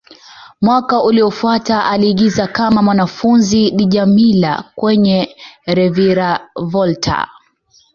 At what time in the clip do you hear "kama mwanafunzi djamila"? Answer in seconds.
2.47-4.63